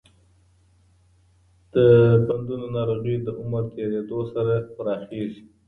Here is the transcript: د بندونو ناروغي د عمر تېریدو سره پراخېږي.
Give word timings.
د 1.73 1.75
بندونو 2.27 2.67
ناروغي 2.75 3.15
د 3.21 3.27
عمر 3.39 3.63
تېریدو 3.75 4.19
سره 4.35 4.53
پراخېږي. 4.75 5.43